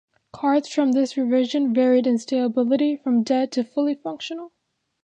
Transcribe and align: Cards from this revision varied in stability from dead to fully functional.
Cards 0.33 0.67
from 0.67 0.93
this 0.93 1.15
revision 1.15 1.75
varied 1.75 2.07
in 2.07 2.17
stability 2.17 2.95
from 2.97 3.21
dead 3.21 3.51
to 3.51 3.63
fully 3.63 3.93
functional. 3.93 4.51